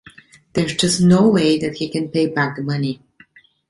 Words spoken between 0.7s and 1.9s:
just no way that he